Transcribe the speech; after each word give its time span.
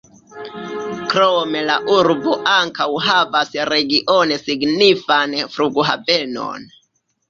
Krome 1.11 1.61
la 1.67 1.75
urbo 1.97 2.35
ankaŭ 2.55 2.89
havas 3.11 3.55
regione 3.77 4.41
signifan 4.49 5.41
flughavenon. 5.57 6.73